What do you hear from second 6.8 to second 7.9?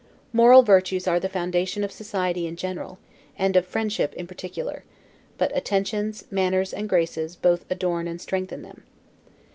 graces, both